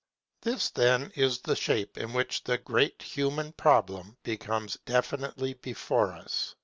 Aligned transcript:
This, 0.41 0.71
then, 0.71 1.11
is 1.15 1.41
the 1.41 1.55
shape 1.55 1.95
in 1.95 2.11
which 2.11 2.43
the 2.45 2.57
great 2.57 3.03
human 3.03 3.51
problem 3.51 4.17
comes 4.39 4.79
definitely 4.83 5.53
before 5.53 6.13
us. 6.13 6.55